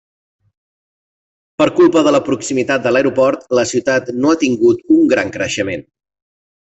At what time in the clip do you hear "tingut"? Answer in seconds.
4.45-4.81